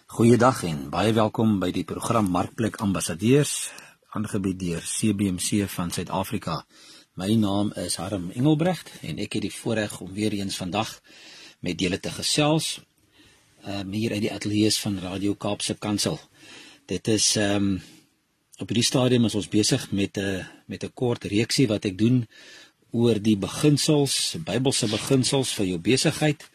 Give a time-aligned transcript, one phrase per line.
[0.06, 3.74] Goeiedag en baie welkom by die program Markplek Ambassadeurs,
[4.14, 6.62] aangebied deur CBC van Suid-Afrika.
[7.18, 11.00] My naam is Harm Engelbrecht en ek het die voorreg om weer eens vandag
[11.58, 12.86] met julle te gesels
[13.66, 16.20] um, hier uit die ateljee van Radio Kaapse Kansel.
[16.86, 17.82] Dit is ehm um,
[18.56, 22.26] op hierdie stadium is ons besig met 'n met 'n kort reeksie wat ek doen
[22.90, 26.46] oor die beginsels, Bybelse beginsels vir jou besigheid.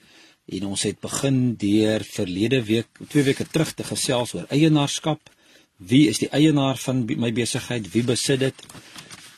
[0.46, 5.20] En ons het begin deur verlede week, twee weke terug te gesels oor eienaarskap.
[5.78, 7.92] Wie is die eienaar van my besigheid?
[7.92, 8.56] Wie besit dit?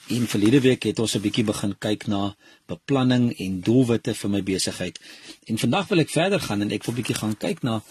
[0.07, 2.35] En verlede week het ons 'n bietjie begin kyk na
[2.67, 4.99] beplanning en doelwitte vir my besigheid.
[5.45, 7.83] En vandag wil ek verder gaan en ek wil 'n bietjie gaan kyk na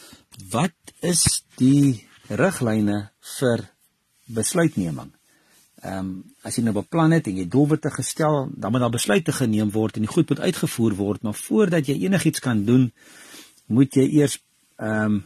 [0.51, 2.07] wat is die
[2.39, 3.67] riglyne vir
[4.27, 5.11] besluitneming.
[5.83, 6.11] Ehm um,
[6.43, 9.97] as jy nou beplan het en jy doelwitte gestel, dan moet daar besluite geneem word
[9.97, 12.91] en die goed moet uitgevoer word, maar voordat jy enigiets kan doen,
[13.67, 14.39] moet jy eers
[14.79, 15.23] ehm um,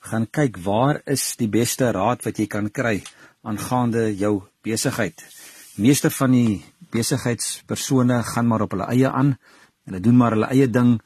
[0.00, 3.02] gaan kyk waar is die beste raad wat jy kan kry
[3.44, 5.20] aangaande jou besigheid
[5.80, 6.60] meeste van die
[6.92, 9.36] besigheidspersone gaan maar op hulle eie aan.
[9.88, 10.98] Hulle doen maar hulle eie ding.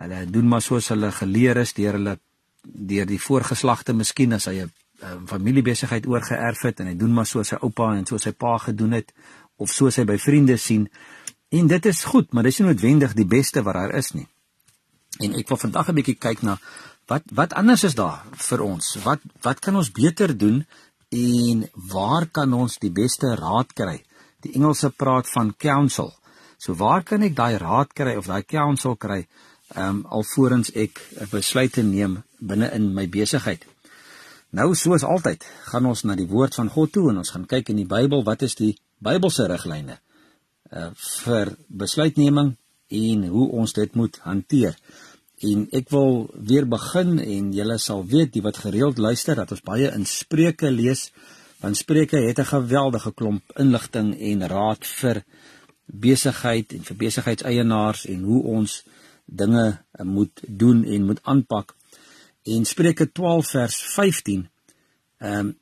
[0.00, 2.18] Hulle doen maar soos hulle geleer is deur hulle
[2.62, 4.70] deur die voorgeslagte miskien as hy 'n
[5.26, 8.92] familiebesigheid oorgeerf het en hy doen maar soos sy oupa en soos sy pa gedoen
[8.98, 9.12] het
[9.56, 10.88] of soos hy by vriende sien.
[11.52, 14.26] En dit is goed, maar dis nie noodwendig die beste wat daar is nie.
[15.20, 16.58] En ek wil vandag 'n bietjie kyk na
[17.06, 18.96] wat wat anders is daar vir ons?
[19.04, 20.64] Wat wat kan ons beter doen
[21.10, 24.02] en waar kan ons die beste raad kry?
[24.40, 26.12] Die Engelse praat van counsel.
[26.58, 29.26] So waar kan ek daai raad kry of daai counsel kry
[29.76, 33.71] um alvorens ek 'n besluit neem binne in my besigheid?
[34.52, 37.72] Nou soos altyd, gaan ons na die woord van God toe en ons gaan kyk
[37.72, 39.98] in die Bybel wat is die Bybelse riglyne
[40.72, 40.90] uh
[41.24, 42.54] vir besluitneming
[42.88, 44.76] en hoe ons dit moet hanteer.
[45.42, 49.64] En ek wil weer begin en julle sal weet die wat gereeld luister dat ons
[49.64, 51.10] baie in Spreuke lees
[51.62, 55.24] Want Spreuke het 'n geweldige klomp inligting en raad vir
[55.86, 58.84] besigheid en vir besigheidseienaars en hoe ons
[59.24, 61.74] dinge moet doen en moet aanpak.
[62.42, 64.48] En Spreuke 12 vers 15
[65.18, 65.58] ehm um,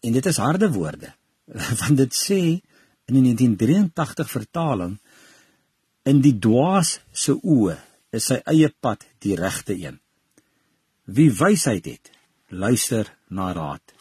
[0.00, 1.08] en dit is harde woorde
[1.80, 2.40] want dit sê
[3.08, 4.98] in die 1983 vertaling
[6.02, 7.76] in die dwaas se oë
[8.16, 9.98] is sy eie pad die regte een.
[11.04, 12.10] Wie wysheid het,
[12.48, 13.94] luister na raad.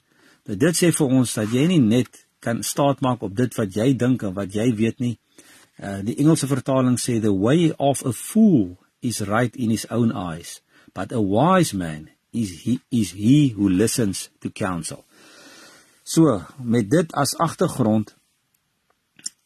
[0.48, 3.94] Nou dit sê vir ons dat jy nie net kan staatmaak op dit wat jy
[4.00, 5.16] dink en wat jy weet nie.
[5.80, 10.12] Uh die Engelse vertaling sê the way of a fool is right in his own
[10.12, 10.62] eyes,
[10.94, 12.10] but a wise man
[12.42, 15.04] is he is he who listens to counsel.
[16.04, 18.16] So, met dit as agtergrond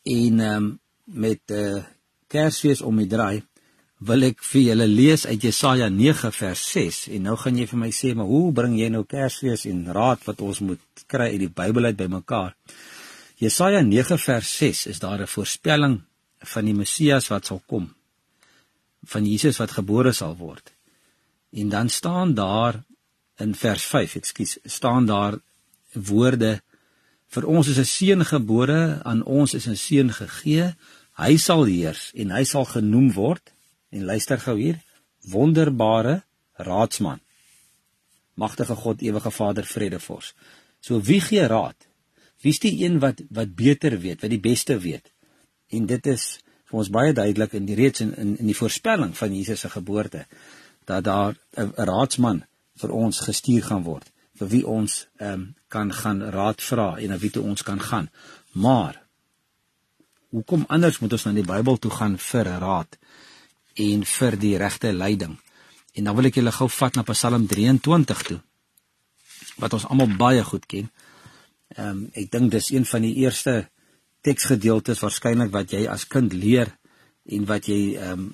[0.03, 0.67] en um,
[1.03, 1.81] met uh,
[2.31, 3.41] Kersfees om die draai,
[4.01, 7.81] wil ek vir julle lees uit Jesaja 9 vers 6 en nou gaan jy vir
[7.83, 11.43] my sê maar hoe bring jy nou Kersfees en raad wat ons moet kry uit
[11.43, 12.55] die Bybel uit bymekaar.
[13.41, 16.01] Jesaja 9 vers 6 is daar 'n voorspelling
[16.53, 17.93] van die Messias wat sal kom.
[19.05, 20.73] Van Jesus wat gebore sal word.
[21.51, 22.83] En dan staan daar
[23.37, 25.39] in vers 5, ekskuus, staan daar
[25.93, 26.61] woorde
[27.31, 30.75] vir ons is 'n seun gebore, aan ons is 'n seun gegee,
[31.15, 33.51] hy sal heers en hy sal genoem word
[33.91, 34.79] En luister gou hier,
[35.27, 36.21] wonderbare
[36.63, 37.19] raadsman.
[38.39, 40.31] Magtige God, ewige Vader, vredevors.
[40.79, 41.75] So wie gee raad?
[42.41, 45.11] Wie's die een wat wat beter weet, wat die beste weet?
[45.69, 46.39] En dit is
[46.71, 49.69] vir ons baie duidelik in die reeds in in, in die voorspelling van Jesus se
[49.69, 50.23] geboorte
[50.85, 52.43] dat daar 'n raadsman
[52.81, 57.09] vir ons gestuur gaan word vir wie ons ehm um, kan gaan raad vra en
[57.09, 58.09] na wie toe ons kan gaan.
[58.51, 59.01] Maar
[60.29, 62.97] hoekom anders moet ons na die Bybel toe gaan vir raad?
[63.75, 65.37] en vir die regte leiding.
[65.93, 68.39] En dan wil ek julle gou vat na Psalm 23 toe
[69.61, 70.89] wat ons almal baie goed ken.
[71.75, 73.69] Ehm um, ek dink dis een van die eerste
[74.25, 76.71] teksgedeeltes waarskynlik wat jy as kind leer
[77.29, 78.29] en wat jy ehm um,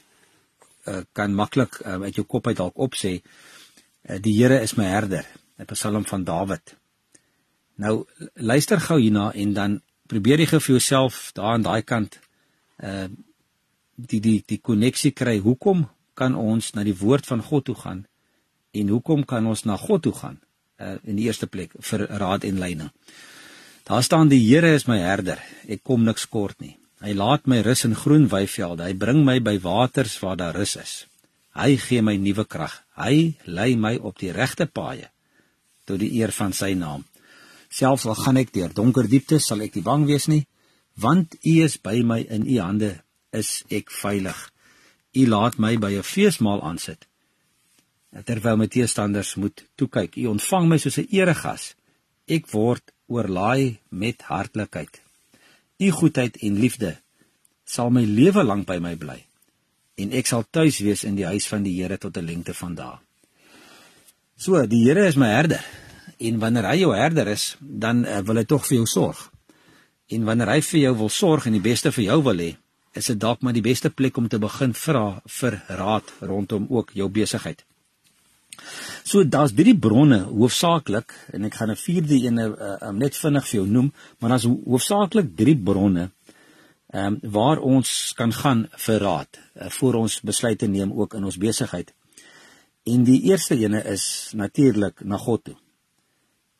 [0.87, 3.19] uh, kan maklik um, uit jou kop uit dalk opsê.
[4.07, 5.25] Uh, die Here is my herder.
[5.57, 6.75] 'n Psalm van Dawid.
[7.75, 12.19] Nou luister gou hierna en dan probeer jy vir jouself daar aan daai kant
[12.83, 13.09] uh,
[13.95, 15.37] die die die koneksie kry.
[15.39, 18.05] Hoekom kan ons na die woord van God toe gaan?
[18.71, 20.39] En hoekom kan ons na God toe gaan?
[20.77, 22.91] Uh in die eerste plek vir raad en leiding.
[23.83, 25.41] Daar staan die Here is my herder.
[25.67, 26.77] Ek kom niks kort nie.
[27.03, 28.87] Hy laat my rus in groen weivelde.
[28.87, 30.93] Hy bring my by waters waar daar rus is.
[31.53, 32.73] Hy gee my nuwe krag.
[32.97, 35.09] Hy lei my op die regte paaie
[35.87, 37.05] tot die eer van sy naam.
[37.71, 40.43] Selfs al gaan ek deur donker dieptes, sal ek nie bang wees nie,
[40.99, 42.91] want U is by my in U hande
[43.31, 44.35] is ek veilig.
[45.15, 47.07] U laat my by 'n feesmaal aansit.
[48.25, 51.75] Terwyl my teestanders moet toe kyk, U ontvang my soos 'n eregas.
[52.27, 55.06] Ek word oorlaai met hartlikheid.
[55.77, 56.95] U goedheid en liefde
[57.67, 59.19] sal my lewe lank by my bly
[60.01, 62.75] en ek sal tuis wees in die huis van die Here tot 'n lengte van
[62.75, 62.97] dae.
[64.37, 65.63] So, die Here is my herder
[66.17, 69.31] en wanneer hy jou herder is, dan uh, wil hy tog vir jou sorg.
[70.09, 72.57] En wanneer hy vir jou wil sorg en die beste vir jou wil hê,
[72.93, 76.93] is dit dalk maar die beste plek om te begin vra vir raad rondom ook
[76.93, 77.63] jou besigheid.
[79.03, 83.59] So daar's drie bronne hoofsaaklik en ek gaan 'n vierde een uh, net vinnig vir
[83.59, 86.11] jou noem, maar daar's hoofsaaklik drie bronne
[86.87, 91.23] ehm um, waar ons kan gaan vir raad uh, voor ons besluite neem ook in
[91.23, 91.93] ons besigheid.
[92.83, 95.55] En die eerste ene is natuurlik na God toe.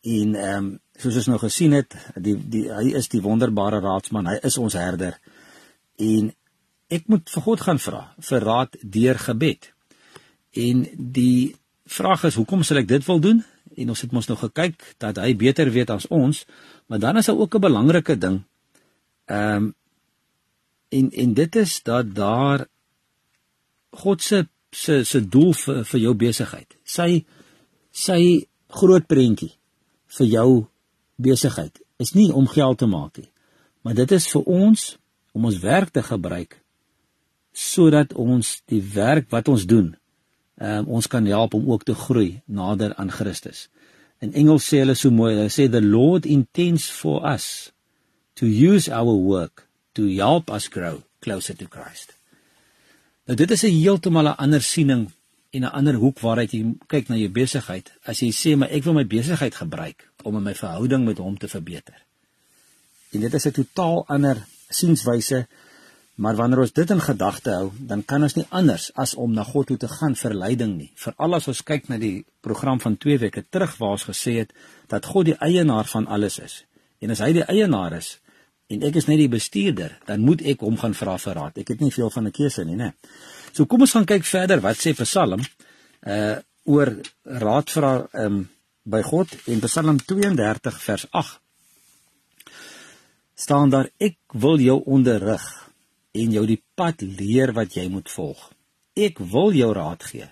[0.01, 4.27] En ehm um, soos ons nou gesien het, die die hy is die wonderbare raadsman,
[4.27, 5.19] hy is ons herder.
[5.95, 6.33] En
[6.87, 9.71] ek moet vir God gaan vra vir raad deur gebed.
[10.51, 11.55] En die
[11.87, 13.41] vraag is hoekom sal ek dit wil doen?
[13.77, 16.45] En ons het mos nou gekyk dat hy beter weet as ons,
[16.87, 18.43] maar dan is daar ook 'n belangrike ding.
[19.25, 19.75] Ehm um,
[20.89, 22.67] en en dit is dat daar
[23.91, 26.77] God se se se doel vir vir jou besigheid.
[26.83, 27.25] Sy
[27.91, 29.53] sy groot prentjie
[30.17, 30.67] vir jou
[31.15, 33.31] besigheid is nie om geld te maak nie,
[33.81, 34.97] maar dit is vir ons
[35.33, 36.61] om ons werk te gebruik
[37.57, 39.95] sodat ons die werk wat ons doen
[40.61, 43.67] um, ons kan help om ook te groei nader aan Christus.
[44.19, 47.71] In Engels sê hulle so mooi, hulle sê the Lord intends for us
[48.37, 52.13] to use our work to help us grow closer to Christ.
[53.27, 55.11] Nou dit is 'n heeltemal 'n ander siening
[55.49, 57.91] en 'n ander hoek waaruit jy kyk na jou besigheid.
[58.03, 61.37] As jy sê maar ek wil my besigheid gebruik om in my verhouding met hom
[61.37, 61.95] te verbeter.
[63.11, 65.47] En dit is 'n totaal ander sienswyse
[66.17, 69.43] Maar wanneer ons dit in gedagte hou, dan kan ons nie anders as om na
[69.45, 70.89] God toe te gaan vir leiding nie.
[70.97, 74.55] Veral as ons kyk na die program van 2 weke terug waar ons gesê het
[74.89, 76.63] dat God die eienaar van alles is.
[77.05, 78.15] En as hy die eienaar is
[78.73, 81.61] en ek is net die bestuurder, dan moet ek hom gaan vra vir raad.
[81.61, 82.93] Ek het nie veel van 'n keuse nie, né?
[83.53, 85.41] So kom ons gaan kyk verder wat sê Psalm
[86.05, 86.37] uh
[86.67, 86.89] oor
[87.23, 88.49] raad vra um
[88.83, 91.39] by God en Psalm 32 vers 8
[93.35, 95.66] staan daar ek wil jou onderrig
[96.21, 98.39] en jou die pad leer wat jy moet volg.
[98.97, 100.27] Ek wil jou raad gee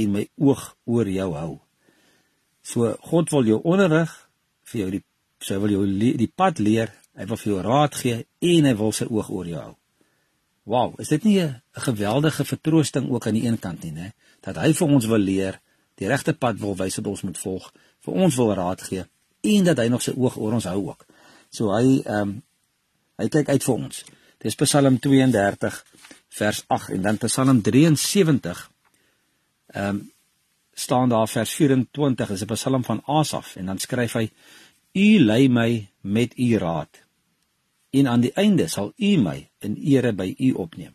[0.00, 1.52] en my oog oor jou hou.
[2.62, 4.12] So God wil jou onderrig
[4.70, 5.04] vir jou die
[5.40, 5.84] sy wil jou
[6.20, 9.48] die pad leer, hy wil vir jou raad gee en hy wil sy oog oor
[9.48, 9.76] jou hou.
[10.70, 14.12] Wow, is dit nie 'n geweldige vertroosting ook aan die een kant nie, né?
[14.40, 15.60] Dat hy vir ons wil leer,
[15.96, 19.04] die regte pad wil wys wat ons moet volg, vir ons wil raad gee
[19.40, 21.06] en dat hy nog sy oog oor ons hou ook.
[21.50, 22.42] So hy ehm um,
[23.20, 24.04] hy kyk uit vir ons.
[24.40, 25.84] Dis Psalm 32
[26.40, 28.70] vers 8 en dan Psalm 73
[29.66, 30.08] ehm um,
[30.80, 34.30] staan daar vers 24 is 'n Psalm van Asaf en dan skryf hy
[34.92, 37.02] U lei my met u raad
[37.90, 40.94] en aan die einde sal u my in ere by u opneem.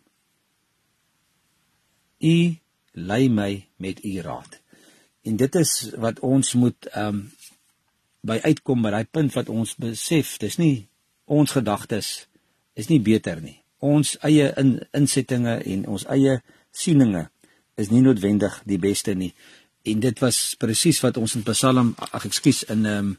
[2.18, 2.56] U
[2.92, 4.60] lei my met u raad.
[5.22, 7.24] En dit is wat ons moet ehm um,
[8.26, 10.88] by uitkom by daai punt wat ons besef, dis nie
[11.30, 12.26] ons gedagtes
[12.76, 13.56] is nie beter nie.
[13.84, 16.40] Ons eie in, insettinge en ons eie
[16.76, 17.26] sieninge
[17.80, 19.32] is nie noodwendig die beste nie.
[19.86, 23.14] En dit was presies wat ons in Psalm ag ekskuus in ehm um,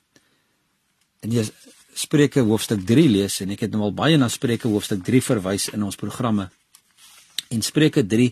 [1.25, 1.41] in die
[1.97, 5.65] Spreuke hoofstuk 3 lees en ek het nou al baie na Spreuke hoofstuk 3 verwys
[5.73, 6.45] in ons programme.
[7.49, 8.27] En Spreuke 3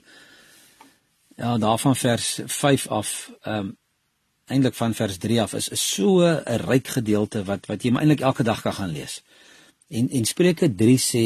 [1.38, 3.74] ja, daarvan vers 5 af ehm um,
[4.46, 8.02] eintlik van vers 3 af is, is so 'n ryk gedeelte wat wat jy maar
[8.02, 9.22] eintlik elke dag kan gaan lees.
[9.88, 11.26] En en Spreuke 3 sê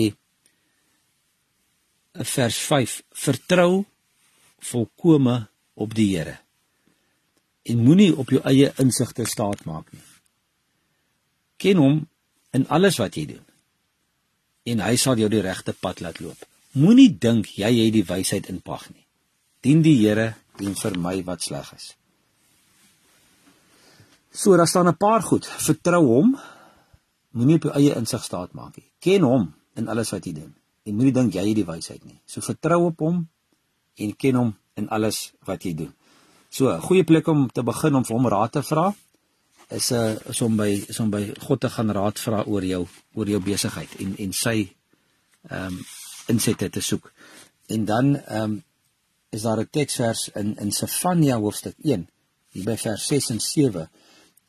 [2.11, 3.85] vers 5 vertrou
[4.59, 6.39] volkome op die Here
[7.69, 10.05] en moenie op jou eie insigte staat maak nie.
[11.61, 11.99] Ken hom
[12.55, 13.45] in alles wat jy doen
[14.69, 16.39] en hy sal jou die regte pad laat loop.
[16.77, 19.05] Moenie dink jy het die wysheid in pag nie.
[19.65, 21.93] Dien die Here en vermy wat sleg is.
[24.31, 25.45] So daar staan 'n paar goed.
[25.45, 26.37] Vertrou hom
[27.31, 28.87] Moenie op jou eie insig staat maak nie.
[28.99, 30.53] Ken hom in alles wat jy doen.
[30.85, 32.17] En moenie dink jy het die wysheid nie.
[32.25, 33.27] So vertrou op hom
[33.95, 35.93] en ken hom in alles wat jy doen.
[36.49, 38.95] So 'n goeie plek om te begin om vir hom raad te vra
[39.69, 42.43] is 'n uh, eh, is om by is om by God te gaan raad vra
[42.43, 44.75] oor jou oor jou besigheid en en sy
[45.49, 45.85] ehm um,
[46.27, 47.11] insette te soek.
[47.67, 48.63] En dan ehm um,
[49.29, 52.09] is daar 'n teksvers in in Sefanja hoofstuk 1
[52.49, 53.89] hier by vers 6 en 7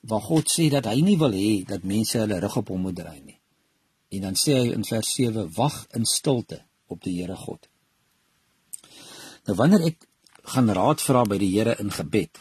[0.00, 2.96] waar God sê dat hy nie wil hê dat mense hulle rug op hom moet
[2.96, 3.38] draai nie.
[4.10, 7.68] En dan sê hy in vers 7: Wag in stilte op die Here God.
[9.46, 10.06] Nou wanneer ek
[10.54, 12.40] gaan raad vra by die Here in gebed,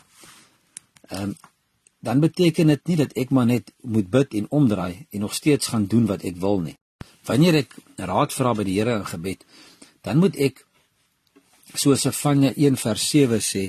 [1.09, 1.37] ehm um,
[1.99, 5.67] dan beteken dit nie dat ek maar net moet bid en omdraai en nog steeds
[5.67, 6.77] gaan doen wat ek wil nie.
[7.27, 9.43] Wanneer ek raad vra by die Here in gebed,
[10.07, 10.63] dan moet ek
[11.75, 13.65] soos Efanje 1 vers 7 sê,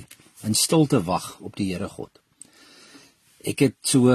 [0.47, 2.21] in stilte wag op die Here God.
[3.41, 4.13] Ek het so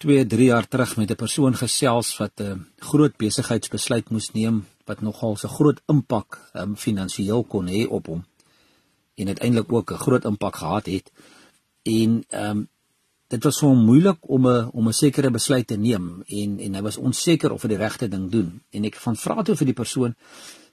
[0.00, 5.00] 2, 3 jaar terug met 'n persoon gesels wat 'n groot besigheidsbesluit moes neem wat
[5.00, 8.24] nogal 'n groot impak um, finansiëel kon hê op hom
[9.14, 11.12] en uiteindelik ook 'n groot impak gehad het.
[11.82, 12.68] En ehm um,
[13.28, 16.74] dit was vir hom moeilik om 'n om 'n sekere besluit te neem en en
[16.74, 18.62] hy was onseker of hy die regte ding doen.
[18.70, 20.14] En ek van vra toe vir die persoon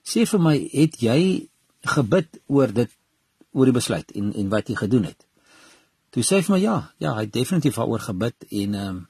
[0.02, 1.48] sê vir my, het jy
[1.80, 2.90] gebid oor dit
[3.52, 5.26] oor die besluit en en wat jy gedoen het?
[6.10, 9.00] Toe sê hy vir my ja, ja, hy het definitief daaroor gebid en ehm um,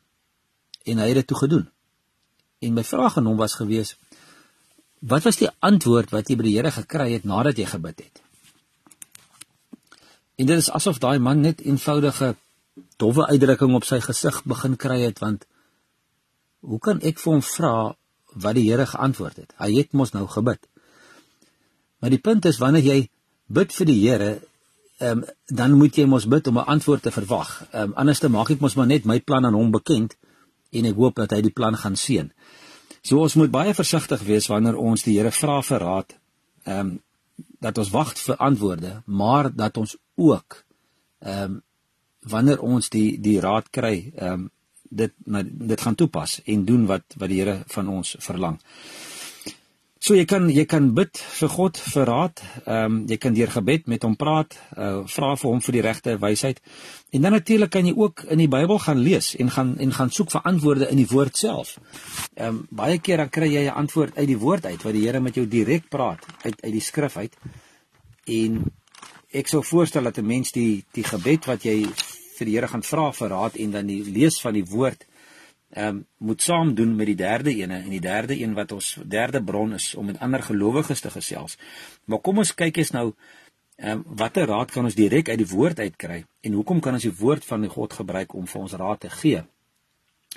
[0.88, 1.66] en hy het dit toe gedoen.
[2.64, 3.94] En my vraag aan hom was gewees:
[5.00, 8.22] Wat was die antwoord wat jy by die Here gekry het nadat jy gebid het?
[10.40, 12.34] En dit is asof daai man net eenvoudige
[12.96, 15.44] dowwe uitdrukking op sy gesig begin kry het want
[16.60, 17.74] hoe kan ek vir hom vra
[18.44, 19.54] wat die Here geantwoord het?
[19.60, 20.60] Hy het mos nou gebid.
[22.00, 23.00] Maar die punt is wanneer jy
[23.48, 24.30] bid vir die Here,
[25.00, 27.50] ehm um, dan moet jy mos bid om 'n antwoord te verwag.
[27.70, 30.16] Ehm um, anders te maak ek mos maar net my plan aan hom bekend
[30.70, 32.32] en ek hoop dat hy die plan gaan seën.
[33.02, 36.16] So ons moet baie versigtig wees wanneer ons die Here vra vir raad.
[36.64, 37.00] Ehm um,
[37.60, 40.64] dat ons wag vir antwoorde, maar dat ons ook
[41.18, 41.62] ehm um,
[42.20, 44.50] wanneer ons die die raad kry, ehm um,
[44.90, 45.12] dit
[45.70, 48.60] dit gaan toepas en doen wat wat die Here van ons verlang.
[50.00, 52.40] So jy kan jy kan bid vir God vir raad.
[52.64, 55.82] Ehm um, jy kan deur gebed met hom praat, uh, vra vir hom vir die
[55.84, 56.62] regte wysheid.
[57.12, 60.10] En dan natuurlik kan jy ook in die Bybel gaan lees en gaan en gaan
[60.10, 61.74] soek vir antwoorde in die woord self.
[62.32, 65.04] Ehm um, baie keer dan kry jy 'n antwoord uit die woord uit wat die
[65.04, 67.36] Here met jou direk praat uit uit die skrif uit.
[68.24, 68.64] En
[69.32, 71.84] ek sou voorstel dat 'n mens die die gebed wat jy
[72.38, 75.04] vir die Here gaan vra vir raad en dan die lees van die woord
[75.70, 78.98] ehm um, moet saam doen met die derde ene en die derde een wat ons
[79.04, 81.58] derde bron is om met ander gelowiges te gesels.
[82.04, 83.12] Maar kom ons kyk eens nou
[83.76, 87.06] ehm um, watter raad kan ons direk uit die woord uitkry en hoekom kan ons
[87.06, 89.44] die woord van die God gebruik om vir ons raad te gee?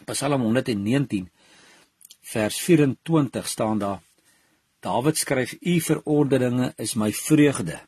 [0.05, 1.29] Psalm 119
[2.21, 4.01] vers 24 staan daar
[4.83, 7.79] Dawid skryf u verordeninge is my vreugde.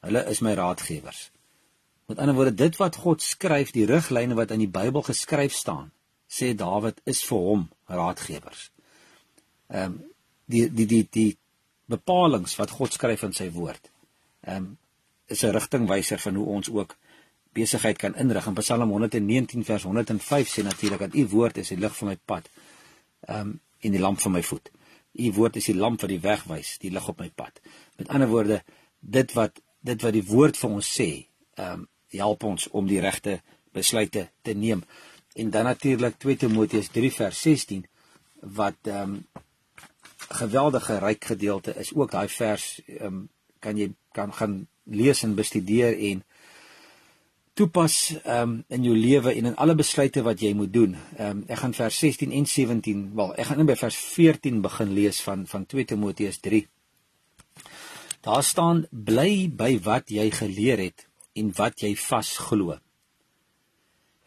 [0.00, 1.30] Hulle is my raadgewers.
[2.08, 5.90] Met ander woorde dit wat God skryf, die riglyne wat in die Bybel geskryf staan,
[6.28, 8.70] sê Dawid is vir hom raadgewers.
[9.72, 9.98] Ehm um,
[10.48, 11.36] die die die die
[11.88, 13.90] bepalinge wat God skryf in sy woord.
[14.44, 14.76] Ehm um,
[15.26, 16.96] is 'n rigtingwyser van hoe ons ook
[17.52, 18.46] besigheid kan inrig.
[18.46, 22.18] In Psalm 119 vers 105 sê natuurlik dat u woord is die lig van my
[22.24, 22.48] pad.
[23.20, 24.70] Ehm um, en die lamp van my voet.
[25.12, 27.60] U woord is die lamp wat die weg wys, die lig op my pad.
[27.96, 28.62] Met ander woorde,
[29.00, 33.00] dit wat dit wat die woord vir ons sê, ehm um, help ons om die
[33.00, 33.40] regte
[33.72, 34.84] besluite te neem
[35.38, 37.86] en dan natuurlik 2 Timoteus 3 vers 16
[38.58, 39.26] wat ehm um,
[40.28, 43.28] geweldige ryk gedeelte is ook daai vers ehm um,
[43.58, 46.24] kan jy kan gaan lees en bestudeer en
[47.58, 50.96] toepas ehm um, in jou lewe en in alle besluite wat jy moet doen.
[51.16, 54.60] Ehm um, ek gaan vers 16 en 17, wel ek gaan net by vers 14
[54.62, 56.66] begin lees van van 2 Timoteus 3.
[58.26, 62.78] Daar staan bly by wat jy geleer het en wat jy vasglo.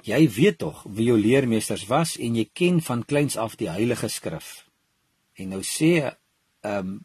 [0.05, 4.09] Jy weet tog wie jou leermeesters was en jy ken van kleins af die Heilige
[4.09, 4.65] Skrif.
[5.37, 6.99] En nou sê ehm um,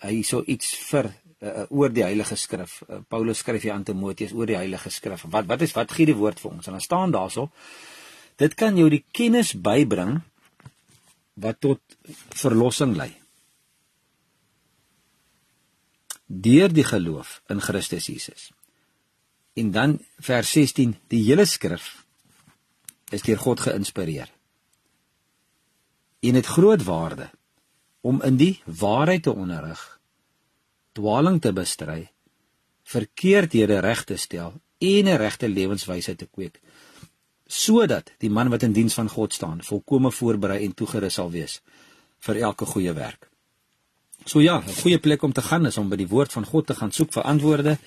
[0.00, 1.10] hy so iets vir
[1.44, 2.78] uh, oor die Heilige Skrif.
[2.88, 5.26] Uh, Paulus skryf hier aan Timoteus oor die Heilige Skrif.
[5.28, 6.66] Wat wat is wat gee die woord vir ons?
[6.66, 7.50] En dan staan daarso
[8.40, 10.22] dit kan jou die kennis bybring
[11.40, 11.80] wat tot
[12.40, 13.12] verlossing lei.
[16.26, 18.50] Deur die geloof in Christus Jesus.
[19.52, 22.04] En dan vers 16, die hele skrif
[23.10, 24.30] is deur God geïnspireer.
[26.20, 27.30] En dit groot waarde
[28.00, 29.80] om in die waarheid te onderrig,
[30.92, 32.10] dwaling te bestry,
[32.82, 36.60] verkeerdhede reg te stel en 'n regte lewenswyse te kweek,
[37.46, 41.60] sodat die man wat in diens van God staan, volkome voorberei en toegerus sal wees
[42.18, 43.29] vir elke goeie werk.
[44.24, 46.66] So ja, 'n goeie plek om te gaan is om by die woord van God
[46.66, 47.78] te gaan soek vir antwoorde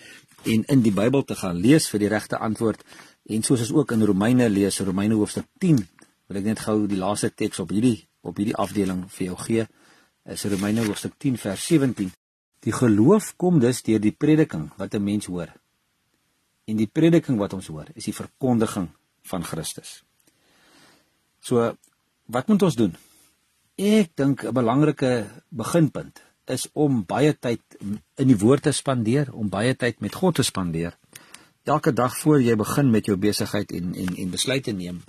[0.44, 2.84] en in die Bybel te gaan lees vir die regte antwoord
[3.24, 5.88] en soos ons ook in Romeine lees, Romeine hoofstuk 10,
[6.28, 9.68] wil ek net gou die laaste teks op hierdie op hierdie afdeling vir jou gee.
[10.26, 12.12] Is Romeine hoofstuk 10 vers 17.
[12.64, 15.52] Die geloof kom dus deur die prediking wat 'n mens hoor.
[16.66, 18.90] En die prediking wat ons hoor, is die verkondiging
[19.22, 20.04] van Christus.
[21.40, 21.76] So
[22.26, 22.96] wat moet ons doen?
[23.74, 29.50] Ek dink 'n belangrike beginpunt is om baie tyd in die woord te spandeer, om
[29.50, 30.94] baie tyd met God te spandeer.
[31.64, 35.02] Elke dag voor jy begin met jou besigheid en en en besluite neem,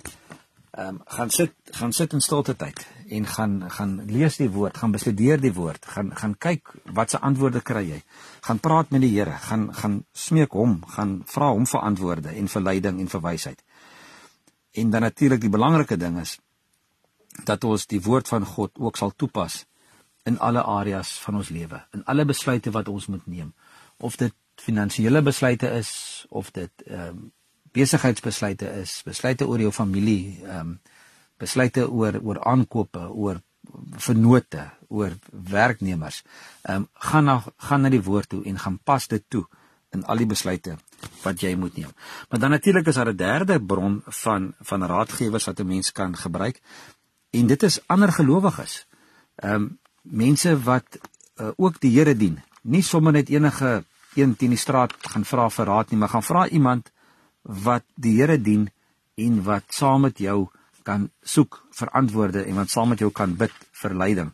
[0.71, 4.77] ehm um, gaan sit gaan sit in stilte tyd en gaan gaan lees die woord,
[4.77, 8.01] gaan bestudeer die woord, gaan gaan kyk watse antwoorde kry jy.
[8.41, 12.47] Gaan praat met die Here, gaan gaan smeek hom, gaan vra hom vir antwoorde en
[12.47, 13.63] vir leiding en vir wysheid.
[14.71, 16.39] En dan natuurlik die belangrike ding is
[17.43, 19.65] dat ons die woord van God ook sal toepas
[20.23, 23.53] in alle areas van ons lewe, in alle besluite wat ons moet neem.
[23.97, 27.31] Of dit finansiële besluite is of dit ehm um,
[27.75, 30.79] besigheidsbesluite is, besluite oor jou familie, ehm um,
[31.37, 33.41] besluite oor oor aankope, oor
[33.99, 36.23] vennote, oor werknemers.
[36.63, 39.45] Ehm um, gaan na gaan na die woord toe en gaan pas dit toe
[39.95, 40.75] in al die besluite
[41.23, 41.91] wat jy moet neem.
[42.29, 46.15] Maar dan natuurlik is daar 'n derde bron van van raadgewers wat 'n mens kan
[46.15, 46.61] gebruik.
[47.35, 48.85] En dit is ander gelowiges.
[49.35, 49.73] Ehm um,
[50.05, 50.99] mense wat
[51.41, 52.37] uh, ook die Here dien.
[52.61, 53.83] Nie sommer net enige
[54.15, 56.91] een teen die straat gaan vra vir raad nie, maar gaan vra iemand
[57.41, 58.69] wat die Here dien
[59.15, 60.47] en wat saam met jou
[60.85, 64.31] kan soek vir antwoorde en wat saam met jou kan bid vir leiding.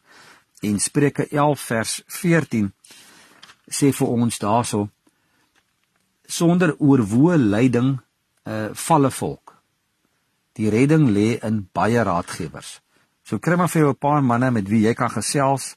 [0.61, 2.71] En Spreuke 11 vers 14
[3.71, 4.89] sê vir ons daarso
[6.27, 7.97] sonder oorwoe leiding
[8.47, 9.55] uh valle volk.
[10.57, 12.79] Die redding lê in baie raadgewers.
[13.31, 15.75] So kry maar vir jou 'n paar manne met wie jy kan gesels,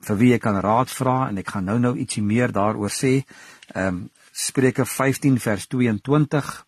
[0.00, 3.24] vir wie jy kan raad vra en ek gaan nou-nou ietsie meer daaroor sê.
[3.74, 6.66] Ehm um, Spreuke 15 vers 22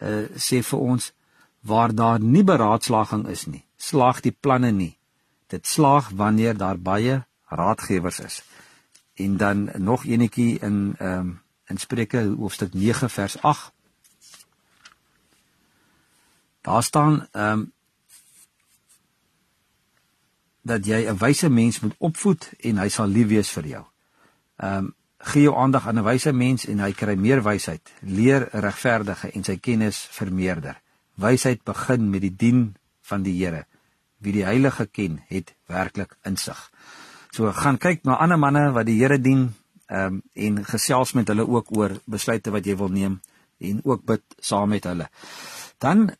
[0.00, 1.12] uh sê vir ons
[1.62, 4.98] waar daar nie beraadslaging is nie, slaag die planne nie.
[5.48, 8.42] Dit slaag wanneer daar baie raadgewers is.
[9.14, 13.72] En dan nog enetjie in ehm um, in Spreuke hoofstuk 9 vers 8.
[16.62, 17.72] Daar staan ehm um,
[20.66, 23.84] dat jy 'n wyse mens moet opvoed en hy sal lief wees vir jou.
[24.56, 28.48] Ehm um, gee jou aandag aan 'n wyse mens en hy kry meer wysheid, leer
[28.52, 30.80] regverdige en sy kennis vermeerder.
[31.14, 33.66] Wysheid begin met die dien van die Here.
[34.18, 36.70] Wie die Heilige ken, het werklik insig.
[37.30, 39.54] So gaan kyk na ander manne wat die Here dien,
[39.86, 43.20] ehm um, en gesels met hulle ook oor besluite wat jy wil neem
[43.58, 45.08] en ook bid saam met hulle.
[45.78, 46.10] Dan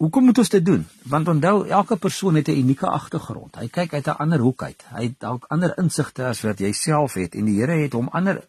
[0.00, 0.84] hoekom moet ons dit doen?
[1.12, 3.56] Want onthou elke persoon het 'n unieke agtergrond.
[3.56, 4.84] Hy kyk uit 'n ander hoek uit.
[4.88, 8.08] Hy het dalk ander insigte as wat jy self het en die Here het hom
[8.08, 8.40] ander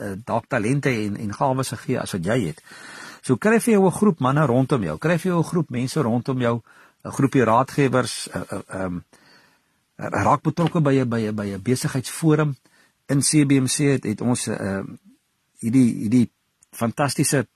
[0.00, 2.62] uh, dalk talente en en gawes gegee as wat jy het.
[3.22, 4.98] So kry vir jou 'n groep manne rondom jou.
[4.98, 6.62] Kry vir jou 'n groep mense rondom jou,
[7.04, 9.04] 'n groepie raadgewers, ehm uh, uh, um,
[9.96, 12.56] raak betrokke by 'n by 'n by 'n besigheidsforum
[13.06, 14.96] in CBMC het, het ons ehm uh,
[15.58, 16.30] hierdie hierdie
[16.70, 17.46] fantastiese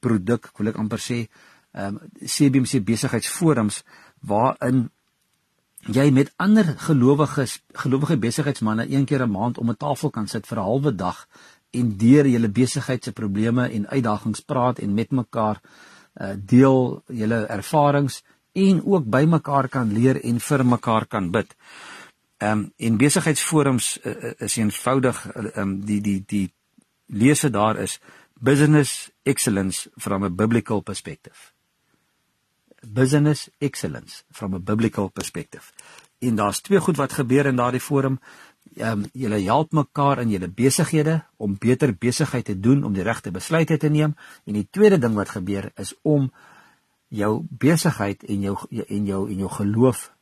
[0.00, 1.28] produk, wil ek amper sê,
[1.72, 3.82] ehm um, CBMC besigheidsforums
[4.20, 4.90] waarin
[5.90, 10.46] jy met ander gelowiges, gelowige besigheidsmense een keer 'n maand om 'n tafel kan sit
[10.46, 11.26] vir 'n halwe dag
[11.70, 15.60] en deur julle besigheid se probleme en uitdagings praat en met mekaar
[16.20, 21.56] uh, deel julle ervarings en ook by mekaar kan leer en vir mekaar kan bid.
[22.38, 26.52] Ehm um, en besigheidsforums uh, is eenvoudig ehm um, die die die
[27.06, 28.00] lese daar is
[28.40, 31.51] business excellence from a biblical perspective.
[32.86, 35.72] Business excellence from a biblical perspective.
[36.18, 38.20] En daar's twee goed wat gebeur in daardie forum.
[38.74, 43.02] Ehm um, julle help mekaar in julle besighede om beter besigheid te doen, om die
[43.02, 44.16] regte besluite te neem.
[44.44, 46.32] En die tweede ding wat gebeur is om
[47.08, 50.12] jou besigheid en jou en jou en jou geloof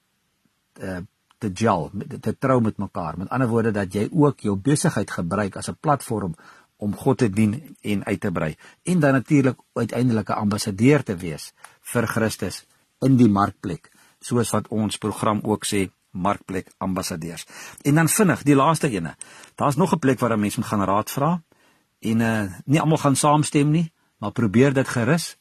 [0.82, 0.98] uh,
[1.38, 3.18] te gel, te trou met mekaar.
[3.18, 6.34] Met ander woorde dat jy ook jou besigheid gebruik as 'n platform
[6.80, 11.16] om God te dien en uit te brei en dan natuurlik uiteindelik 'n ambassadeur te
[11.16, 11.52] wees
[11.92, 12.64] vir Christus
[13.00, 13.90] in die markplek,
[14.20, 17.46] soos wat ons program ook sê, markplek ambassadeurs.
[17.82, 19.16] En dan vinnig, die laaste ene.
[19.54, 21.42] Daar's nog 'n plek waar 'n mens moet gaan raad vra
[21.98, 25.36] en uh nie almal gaan saamstem nie, maar probeer dit gerus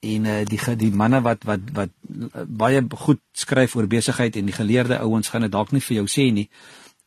[0.00, 4.48] en uh, die die manne wat wat wat uh, baie goed skryf oor besigheid en
[4.48, 6.48] die geleerde ouens gaan dit dalk nie vir jou sê nie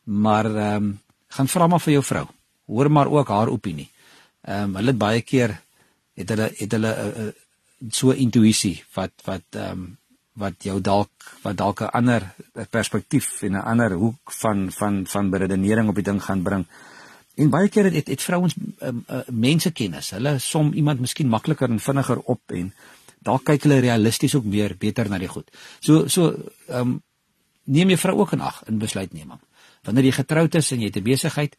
[0.04, 0.92] maar ehm um,
[1.34, 2.26] gaan vra maar vir jou vrou
[2.66, 3.88] hoor maar ook haar opinie
[4.44, 5.60] ehm um, hulle het baie keer
[6.14, 7.28] het hulle het hulle uh,
[7.90, 9.92] so intuïsie wat wat ehm um,
[10.34, 12.34] wat jou dalk wat dalk 'n ander
[12.70, 16.66] perspektief en 'n ander hoek van van van beredenering op die ding gaan bring
[17.34, 20.12] En baie keer het het, het vrouens um, uh, mense kennis.
[20.14, 22.70] Hulle som iemand miskien makliker en vinniger op en
[23.26, 25.50] dalk kyk hulle realisties ook meer beter na die goed.
[25.80, 26.30] So so
[26.68, 27.02] ehm um,
[27.64, 29.40] neem jou vrou ook in ag in besluitneming.
[29.84, 31.56] Wanneer jy getroud is en jy het 'n besigheid,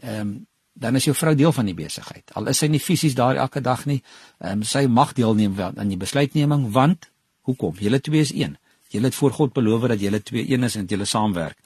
[0.00, 0.46] ehm um,
[0.78, 2.32] dan is jou vrou deel van die besigheid.
[2.36, 4.02] Al is sy nie fisies daar elke dag nie,
[4.38, 7.10] ehm um, sy mag deelneem aan die besluitneming want
[7.48, 7.74] hoekom?
[7.80, 8.58] Julle twee is een.
[8.88, 11.56] Julle het voor God beloof dat julle twee een is en dat julle saamwerk.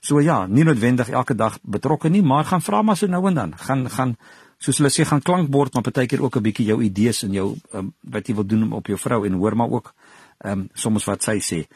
[0.00, 3.34] So ja, nie noodwendig elke dag betrokke nie, maar gaan vra maar so nou en
[3.34, 3.56] dan.
[3.58, 4.16] Gaan gaan
[4.58, 7.94] soos hulle sê gaan klankbord maar partykeer ook 'n bietjie jou idees en jou um,
[8.02, 9.94] wat jy wil doen op jou vrou en hoor maar ook
[10.38, 11.66] ehm um, soms wat sy sê.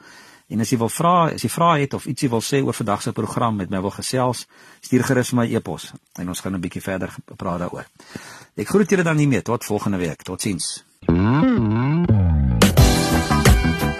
[0.49, 3.01] En as jy wil vra, as jy vra het of ietsie wil sê oor vandag
[3.01, 4.47] se program met my wil gesels,
[4.81, 7.85] stuur gerus my e-pos en ons gaan 'n bietjie verder praat daaroor.
[8.55, 10.21] Ek groet julle dan nie meer tot volgende week.
[10.21, 10.83] Totsiens.